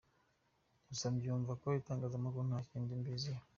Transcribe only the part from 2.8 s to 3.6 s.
mbiziho.